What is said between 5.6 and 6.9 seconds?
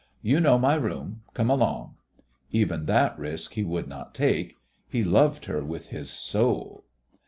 with his "soul."